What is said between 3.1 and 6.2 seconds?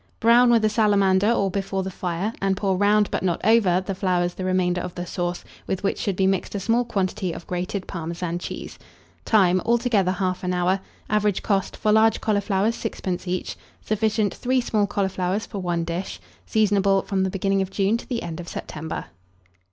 but not over, the flowers the remainder of the sauce, with which should